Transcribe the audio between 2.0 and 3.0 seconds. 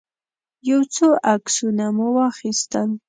واخيستل.